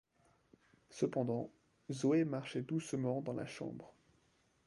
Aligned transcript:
Cependant, 0.89 1.51
Zoé 1.91 2.25
marchait 2.25 2.63
doucement 2.63 3.21
dans 3.21 3.33
la 3.33 3.45
chambre. 3.45 3.93